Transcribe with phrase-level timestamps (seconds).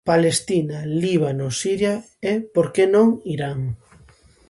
[0.09, 1.93] Palestina, Líbano, Siria...
[2.31, 3.59] e, por que non, Irán?